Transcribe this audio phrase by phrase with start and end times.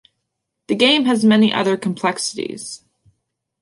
[0.65, 2.81] The game has many other complexities.